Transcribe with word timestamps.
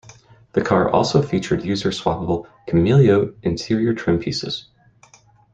The 0.53 0.63
car 0.63 0.89
also 0.89 1.21
featured 1.21 1.63
user 1.63 1.89
swappable 1.91 2.47
"Cameleo" 2.67 3.35
interior 3.43 3.93
trim 3.93 4.17
pieces. 4.17 4.65